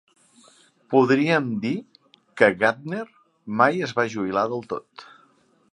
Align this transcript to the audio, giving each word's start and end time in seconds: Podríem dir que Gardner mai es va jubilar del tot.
Podríem 0.93 1.51
dir 1.65 1.73
que 2.41 2.49
Gardner 2.63 3.05
mai 3.61 3.87
es 3.89 3.95
va 4.01 4.09
jubilar 4.17 4.49
del 4.55 4.71
tot. 4.73 5.07